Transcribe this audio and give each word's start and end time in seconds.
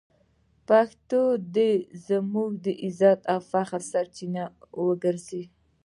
پښتو 0.67 1.21
دې 1.55 1.71
زموږ 2.07 2.51
د 2.65 2.67
عزت 2.85 3.19
او 3.33 3.39
فخر 3.51 3.81
سرچینه 3.91 4.43
وګرځي. 4.85 5.43